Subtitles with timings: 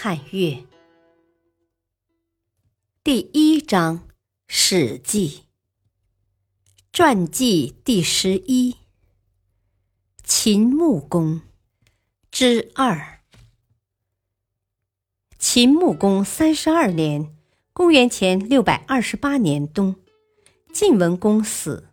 [0.00, 0.64] 汉乐
[3.02, 3.98] 第一章
[4.46, 5.28] 《史记》
[6.92, 8.76] 传记第十一
[10.22, 11.40] 秦穆公
[12.30, 13.18] 之二。
[15.36, 17.36] 秦穆公三十二年
[17.74, 19.96] （公元前六百二十八年冬），
[20.72, 21.88] 晋文公死。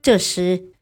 [0.00, 0.72] 这时，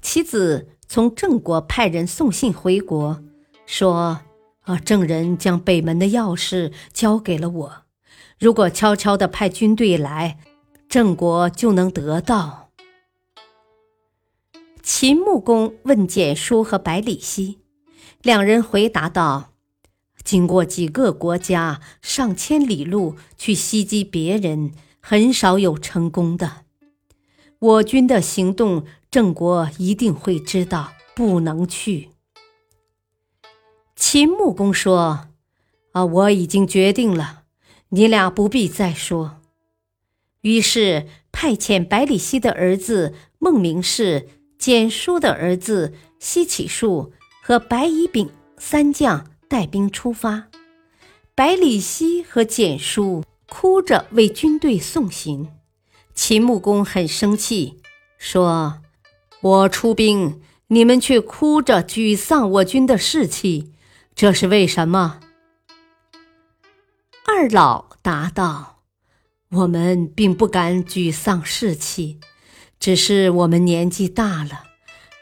[0.00, 3.22] 其子从郑国派人送信回国，
[3.64, 4.22] 说。
[4.62, 4.78] 啊！
[4.78, 7.82] 郑人将北门的钥匙交给了我，
[8.38, 10.38] 如果悄悄地派军队来，
[10.88, 12.70] 郑国就能得到。
[14.82, 17.58] 秦穆公问简叔和百里奚，
[18.22, 19.52] 两人回答道
[20.22, 26.64] ：“经过几个国家，上千里路去袭击别人，很少有成功的。
[27.58, 32.10] 我军的行动，郑国一定会知道，不能去。”
[34.04, 35.28] 秦穆公说
[35.94, 37.44] ：“啊，我已经决定了，
[37.90, 39.40] 你俩不必再说。”
[40.42, 44.28] 于是派遣百里奚的儿子孟明视、
[44.58, 47.12] 简叔的儿子西乞术
[47.44, 48.28] 和白乙丙
[48.58, 50.48] 三将带兵出发。
[51.36, 55.48] 百里奚和简叔哭着为军队送行。
[56.12, 57.80] 秦穆公很生气，
[58.18, 58.80] 说
[59.40, 63.68] ：“我出兵，你们却哭着沮丧我军的士气。”
[64.14, 65.20] 这是为什么？
[67.26, 68.82] 二老答道
[69.50, 72.20] ：“我们并不敢沮丧士气，
[72.78, 74.64] 只是我们年纪大了，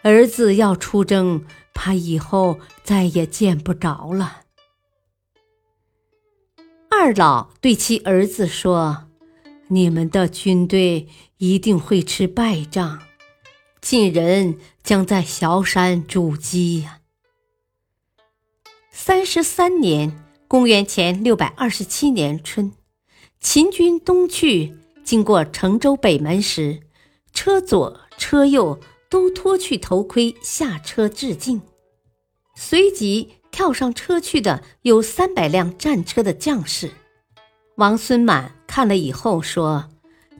[0.03, 4.43] 儿子要出征，怕以后再也见不着了。”
[6.91, 9.09] 二老对其儿子说
[9.69, 11.09] ：“你们的军队
[11.39, 13.01] 一定会吃败仗，
[13.81, 16.99] 晋人将在崤山筑基呀。”
[19.11, 22.73] 三十三年，公元前六百二十七年春，
[23.41, 24.73] 秦军东去，
[25.03, 26.83] 经过成州北门时，
[27.33, 28.79] 车左车右
[29.09, 31.61] 都脱去头盔下车致敬。
[32.55, 36.93] 随即跳上车去的有三百辆战车的将士。
[37.79, 39.89] 王孙满看了以后说：“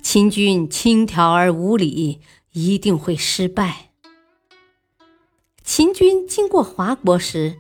[0.01, 2.21] 秦军轻佻而无礼，
[2.53, 3.91] 一定会失败。”
[5.65, 7.57] 秦军经过华国时。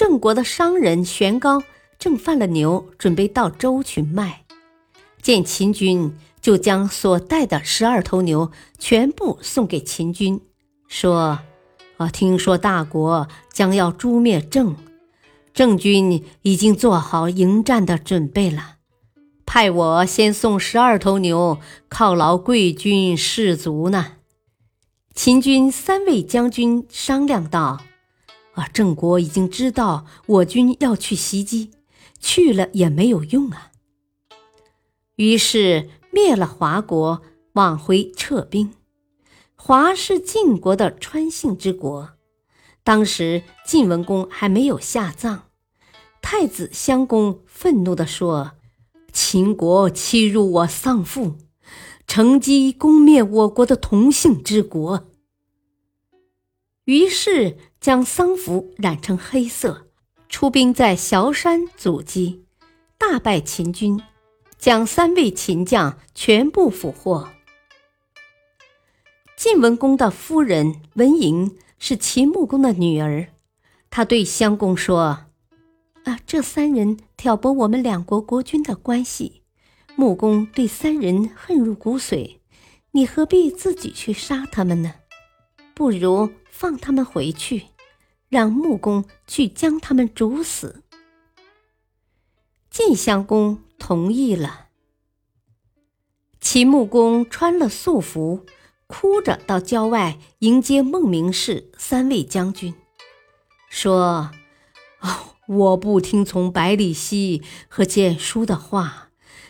[0.00, 1.62] 郑国的商人玄高
[1.98, 4.46] 正犯了牛，准备到周去卖。
[5.20, 10.40] 见秦军，就将所带的十二头牛全部送给秦军，
[10.88, 11.40] 说
[11.98, 14.74] ：“啊，听说大国将要诛灭郑，
[15.52, 18.76] 郑军已经做好迎战的准备了，
[19.44, 21.58] 派我先送十二头牛
[21.90, 24.12] 犒劳贵军士卒呢。”
[25.14, 27.82] 秦军三位将军商量道。
[28.54, 28.68] 啊！
[28.72, 31.70] 郑国已经知道我军要去袭击，
[32.18, 33.70] 去了也没有用啊。
[35.16, 37.22] 于是灭了华国，
[37.52, 38.72] 往回撤兵。
[39.54, 42.10] 华是晋国的川姓之国，
[42.82, 45.44] 当时晋文公还没有下葬。
[46.22, 48.52] 太子襄公愤怒地说
[49.12, 51.36] ：“秦国欺辱我丧父，
[52.06, 55.06] 乘机攻灭我国的同姓之国。”
[56.90, 57.56] 于是。
[57.80, 59.86] 将丧服染成黑色，
[60.28, 62.44] 出兵在崤山阻击，
[62.98, 63.98] 大败秦军，
[64.58, 67.30] 将三位秦将全部俘获。
[69.34, 73.28] 晋文公的夫人文嬴是秦穆公的女儿，
[73.88, 75.20] 她对襄公说
[76.04, 79.40] ：“啊，这三人挑拨我们两国国君的关系，
[79.96, 82.36] 穆公对三人恨入骨髓，
[82.90, 84.96] 你何必自己去杀他们呢？
[85.74, 87.68] 不如放他们回去。”
[88.28, 90.84] 让穆公去将他们煮死。
[92.70, 94.66] 晋襄公同意了。
[96.40, 98.46] 秦穆公穿了素服，
[98.86, 102.72] 哭着到郊外迎接孟明氏三位将军，
[103.68, 104.30] 说
[105.02, 109.08] ：“哦，我不听从百里奚和简叔的话，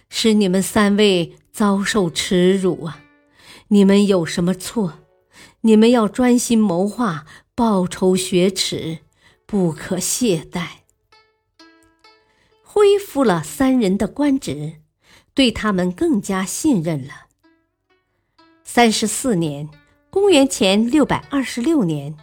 [0.09, 3.03] 使你们三位遭受耻辱啊！
[3.69, 5.00] 你们有什么错？
[5.63, 9.01] 你们要专心谋划。”报仇雪耻，
[9.45, 10.67] 不可懈怠。
[12.63, 14.81] 恢复了三人的官职，
[15.35, 17.27] 对他们更加信任了。
[18.65, 19.69] 三十四年，
[20.09, 22.17] 公元前六百二十六年，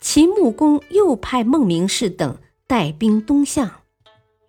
[0.00, 3.82] 秦穆公又派孟明视等带兵东向，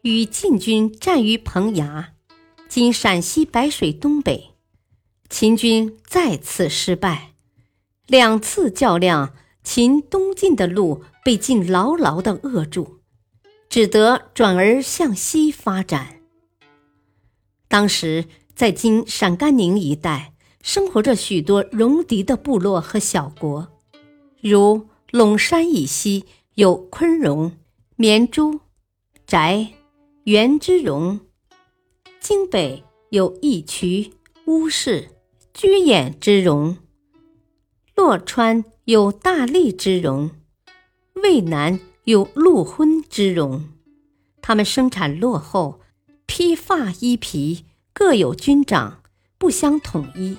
[0.03, 2.12] 与晋军战于彭衙
[2.69, 4.51] （今陕西白水东北）。
[5.27, 7.33] 秦军再次失败，
[8.10, 9.34] 两次较量，
[9.64, 13.00] 秦东进的路被晋牢牢地扼住，
[13.70, 16.20] 只得转而向西发展。
[17.68, 18.26] 当时，
[18.56, 20.34] 在今陕甘宁一带。
[20.62, 23.70] 生活着许多戎狄的部落和小国，
[24.42, 26.26] 如陇山以西
[26.56, 27.54] 有昆戎、
[27.96, 28.60] 绵诸、
[29.26, 29.70] 翟、
[30.26, 31.22] 元之戎；
[32.20, 34.12] 京北有义渠、
[34.48, 35.08] 乌氏、
[35.54, 36.76] 居衍之戎；
[38.01, 40.30] 洛川有大利之戎；
[41.16, 43.74] 渭南有陆昏之戎。
[44.42, 45.81] 他们生产落后，
[46.25, 49.01] 披发衣皮，各有军长，
[49.38, 50.38] 不相统一。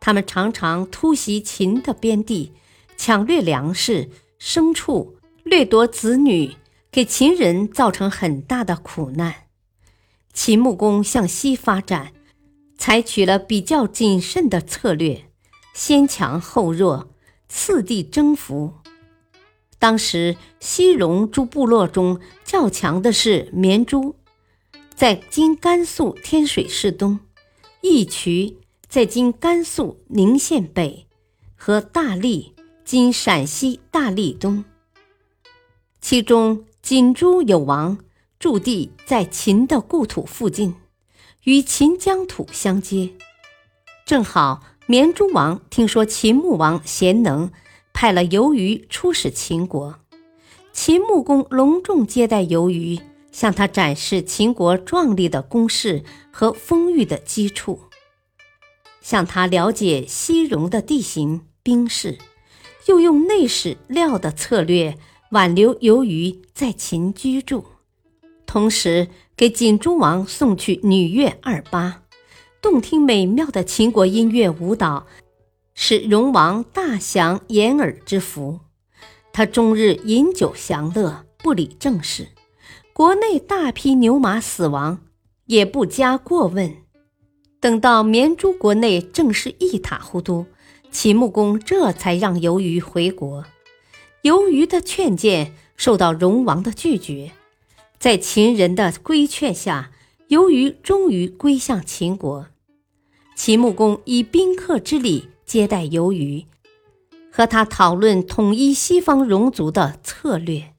[0.00, 2.54] 他们常常突袭秦的边地，
[2.96, 4.08] 抢掠粮食、
[4.40, 6.56] 牲畜，掠夺子女，
[6.90, 9.48] 给秦人造成很大的苦难。
[10.32, 12.14] 秦穆公向西发展，
[12.78, 15.26] 采取了比较谨慎的策略，
[15.74, 17.10] 先强后弱，
[17.48, 18.72] 次第征服。
[19.78, 24.16] 当时西戎诸部落中较强的是绵诸，
[24.94, 27.20] 在今甘肃天水市东，
[27.82, 28.56] 义渠。
[28.86, 31.08] 在今甘肃宁县北
[31.56, 32.54] 和大荔
[32.84, 34.64] （今陕西大荔东），
[36.00, 37.98] 其中锦诸有王
[38.38, 40.76] 驻地在秦的故土附近，
[41.42, 43.12] 与秦疆土相接。
[44.06, 47.50] 正好绵诸王听说秦穆王贤能，
[47.94, 49.98] 派了游鱼出使秦国。
[50.74, 53.00] 秦穆公隆重接待游鱼，
[53.32, 57.80] 向他展示秦国壮丽的宫室和丰裕的基础。
[59.00, 62.18] 向他了解西戎的地形兵势，
[62.84, 64.98] 又用内史料的策略
[65.30, 67.64] 挽留由于在秦居住，
[68.44, 72.02] 同时给景诸王送去女乐二八，
[72.64, 75.06] 动听美妙的秦国音乐舞蹈，
[75.74, 78.60] 使戎王大享掩耳之福。
[79.34, 82.28] 他终日饮酒享乐，不理政事，
[82.94, 85.00] 国内大批牛马死亡，
[85.44, 86.74] 也不加过问。
[87.60, 90.46] 等到绵诸国内正式一塌糊涂，
[90.90, 93.44] 秦穆公这才让游于回国。
[94.22, 97.32] 游于的劝谏受到戎王的拒绝，
[97.98, 99.90] 在秦人的规劝下，
[100.28, 102.46] 游于终于归向秦国。
[103.34, 106.46] 秦穆公以宾客之礼接待游鱼，
[107.32, 110.72] 和他讨论统一西方戎族的策略。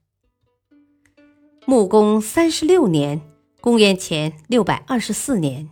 [1.65, 3.21] 穆公三十六年
[3.59, 5.69] （公元前六百二十四年）。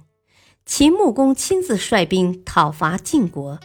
[0.65, 3.59] 秦穆公亲自率兵讨伐晋国，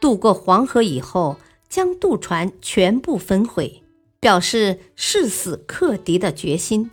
[0.00, 1.36] 渡过黄河以后，
[1.68, 3.82] 将渡船全部焚毁，
[4.18, 6.90] 表示誓死克敌的决心。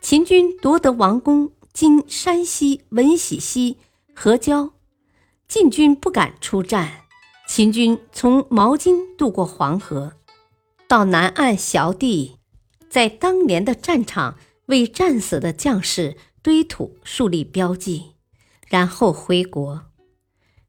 [0.00, 3.76] 秦军夺得王宫（今山西闻喜西、
[4.14, 4.72] 河郊），
[5.48, 7.04] 晋军不敢出战。
[7.48, 10.14] 秦军从毛巾渡过黄河，
[10.88, 12.38] 到南岸小地，
[12.90, 14.36] 在当年的战场
[14.66, 18.14] 为战死的将士堆土树立标记。
[18.68, 19.84] 然后回国。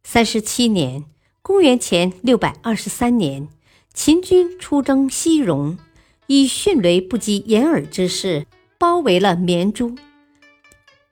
[0.03, 1.05] 三十七年
[1.41, 3.50] （公元前六百二十三年），
[3.91, 5.79] 秦军出征西戎，
[6.27, 8.46] 以迅雷不及掩耳之势
[8.77, 9.96] 包围了绵诸，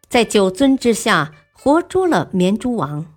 [0.07, 3.14] 在九尊之下活捉了绵诸王。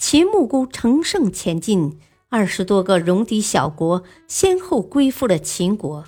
[0.00, 6.06] 秦穆公乘胜前进，二十多个戎狄小国先后归附了秦国。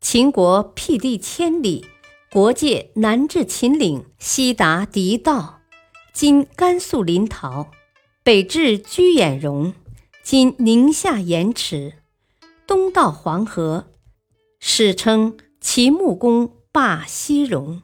[0.00, 1.86] 秦国辟地千里，
[2.32, 5.60] 国界南至秦岭，西达狄道。
[6.12, 7.68] 今甘肃临洮，
[8.24, 9.74] 北至居衍戎，
[10.24, 11.92] 今宁夏盐池，
[12.66, 13.92] 东到黄河，
[14.58, 17.82] 史称秦穆公霸西戎。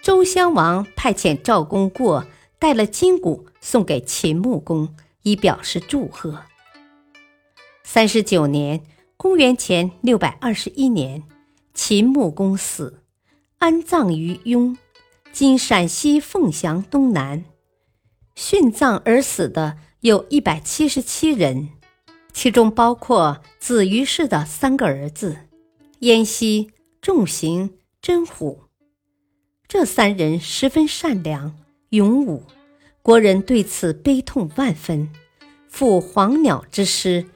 [0.00, 2.24] 周襄王派遣赵公过，
[2.62, 6.44] 带了金鼓送给秦穆公，以表示祝贺。
[7.82, 8.84] 三十九年
[9.18, 11.24] （公元前六百二十一年），
[11.74, 13.02] 秦穆公死，
[13.58, 14.78] 安葬于雍。
[15.32, 17.44] 今陕西凤翔东南，
[18.36, 21.70] 殉葬而死的有一百七十七人，
[22.32, 25.48] 其中包括子于氏的三个儿子：
[25.98, 28.60] 燕西、仲行、真虎。
[29.66, 31.56] 这三人十分善良、
[31.92, 32.44] 勇武，
[33.02, 35.10] 国人对此悲痛万分。
[35.68, 37.26] 赋黄鸟之诗，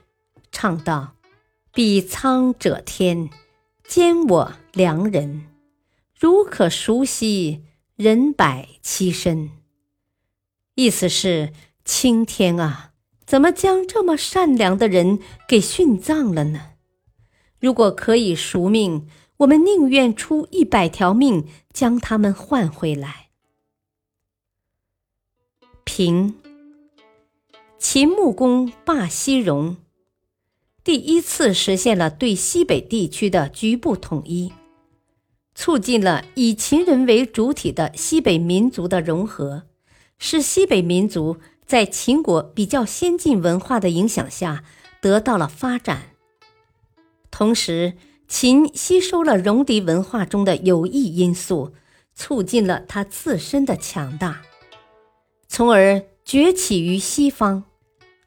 [0.50, 1.16] 唱道
[1.75, 3.28] ：“彼苍者天，
[3.86, 5.48] 兼我良人。”
[6.18, 7.64] 如可熟悉，
[7.96, 9.50] 人百其身。
[10.75, 11.52] 意思是，
[11.84, 12.92] 青天啊，
[13.26, 16.70] 怎么将这么善良的人给殉葬了呢？
[17.60, 23.25] 如果可以赎命，我们宁愿出一百条命将他们换回来。
[25.88, 26.35] 平，
[27.78, 29.76] 秦穆公霸西戎，
[30.83, 34.52] 第一次实现了对西北地区的局部统一，
[35.55, 39.62] 促进了以秦人为主体的西北民族的融合，
[40.19, 44.64] 使西北民族在秦国比较先进文化的影响下
[45.00, 46.11] 得到了发展。
[47.31, 47.95] 同时，
[48.28, 51.73] 秦吸收了戎狄文化中的有益因素，
[52.12, 54.43] 促进了它自身的强大，
[55.48, 57.64] 从而崛起于西方，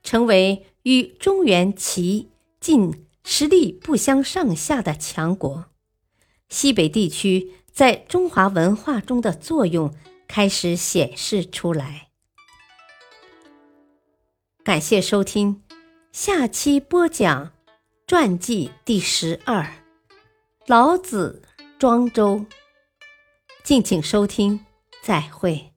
[0.03, 5.65] 成为与中原、齐、晋实力不相上下的强国。
[6.47, 9.93] 西北地区在中华文化中的作用
[10.27, 12.07] 开始显示出来。
[14.63, 15.61] 感谢收听，
[16.11, 17.51] 下期播讲
[18.07, 19.67] 传记第十二。
[20.65, 21.43] 老子
[21.77, 22.45] 庄周，
[23.63, 24.65] 敬请收听，
[25.01, 25.68] 再会。